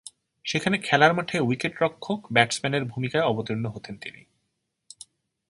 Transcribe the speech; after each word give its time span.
সেখানে 0.45 0.77
খেলার 0.77 1.13
মাঠে 1.13 1.39
উইকেটরক্ষক-ব্যাটসম্যানের 1.39 2.85
ভূমিকায় 2.85 3.23
অবতীর্ণ 3.23 3.65
হতেন 3.65 3.95
তিনি। 3.97 4.21